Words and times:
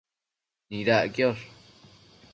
Nidac 0.71 1.11
quiosh 1.13 1.45